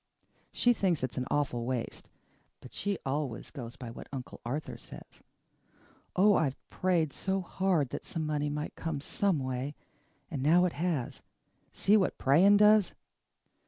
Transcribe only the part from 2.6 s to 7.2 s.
she always goes by what Uncle Arthur says. Oh, I've prayed